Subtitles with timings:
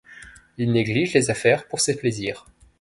[0.57, 2.47] Il néglige les affaires pour ses plaisirs.